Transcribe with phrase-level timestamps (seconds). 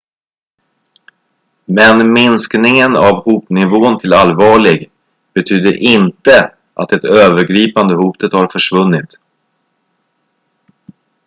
[1.67, 4.91] """men minskningen av hotnivån till allvarlig
[5.33, 9.17] betyder inte att det övergripande hotet har försvunnit"".